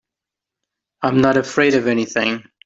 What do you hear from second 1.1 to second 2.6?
not afraid of anything.